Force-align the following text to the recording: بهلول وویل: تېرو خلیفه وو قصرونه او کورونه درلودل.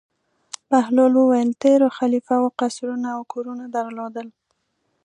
بهلول 0.69 1.13
وویل: 1.17 1.49
تېرو 1.63 1.87
خلیفه 1.97 2.35
وو 2.41 2.49
قصرونه 2.59 3.07
او 3.15 3.21
کورونه 3.33 3.65
درلودل. 3.75 4.27